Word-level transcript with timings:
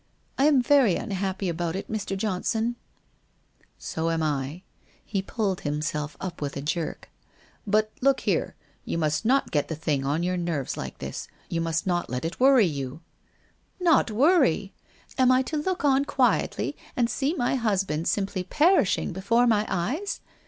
I 0.35 0.45
am 0.45 0.63
very 0.63 0.95
unhappy 0.95 1.47
about 1.47 1.75
it, 1.75 1.87
Mr. 1.87 2.17
Johnson/' 2.17 2.75
So 3.77 4.09
am 4.09 4.21
1/ 4.21 4.63
He 5.05 5.21
pulled 5.21 5.61
himself 5.61 6.17
up 6.19 6.41
with 6.41 6.57
a 6.57 6.61
jerk. 6.63 7.09
* 7.37 7.67
But, 7.67 7.91
look 8.01 8.21
here; 8.21 8.55
you 8.83 8.97
must 8.97 9.25
not 9.25 9.51
get 9.51 9.67
the 9.67 9.75
thing 9.75 10.03
on 10.03 10.23
your 10.23 10.37
nerves 10.37 10.75
like 10.75 10.97
this. 10.97 11.27
You 11.49 11.61
must 11.61 11.85
not 11.85 12.09
let 12.09 12.25
it 12.25 12.39
worry 12.39 12.65
you/ 12.65 13.01
1 13.77 13.81
Not 13.93 14.09
worry! 14.09 14.73
Am 15.19 15.31
I 15.31 15.43
to 15.43 15.55
look 15.57 15.85
on 15.85 16.05
quietly 16.05 16.75
and 16.97 17.07
see 17.07 17.35
my 17.35 17.53
hus 17.53 17.83
band 17.83 18.07
simply 18.07 18.43
perishing 18.43 19.13
before 19.13 19.45
my 19.45 19.67
eyes? 19.69 20.19